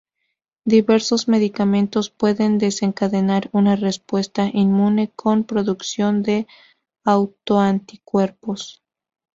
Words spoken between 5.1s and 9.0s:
con producción de autoanticuerpos.